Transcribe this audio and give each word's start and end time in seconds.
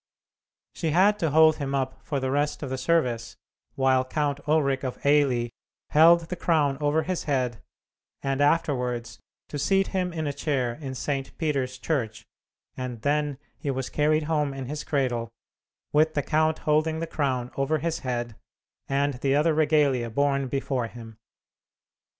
She 0.73 0.89
had 0.89 1.19
to 1.19 1.29
hold 1.29 1.57
him 1.57 1.75
up 1.75 2.03
for 2.03 2.19
the 2.19 2.31
rest 2.31 2.63
of 2.63 2.71
the 2.71 2.77
service, 2.79 3.35
while 3.75 4.03
Count 4.03 4.39
Ulric 4.47 4.83
of 4.83 4.97
Eily 5.05 5.51
held 5.91 6.21
the 6.21 6.35
crown 6.35 6.79
over 6.81 7.03
his 7.03 7.25
head, 7.25 7.61
and 8.23 8.41
afterwards 8.41 9.19
to 9.49 9.59
seat 9.59 9.89
him 9.89 10.11
in 10.11 10.25
a 10.25 10.33
chair 10.33 10.73
in 10.73 10.95
St. 10.95 11.37
Peter's 11.37 11.77
Church, 11.77 12.25
and 12.75 13.03
then 13.03 13.37
he 13.59 13.69
was 13.69 13.91
carried 13.91 14.23
home 14.23 14.55
in 14.55 14.65
his 14.65 14.83
cradle, 14.83 15.29
with 15.93 16.15
the 16.15 16.23
count 16.23 16.57
holding 16.65 16.97
the 16.97 17.05
crown 17.05 17.51
over 17.55 17.77
his 17.77 17.99
head, 17.99 18.35
and 18.87 19.13
the 19.21 19.35
other 19.35 19.53
regalia 19.53 20.09
borne 20.09 20.47
before 20.47 20.87
him. 20.87 21.15